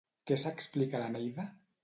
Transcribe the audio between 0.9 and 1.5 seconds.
a l'Eneida?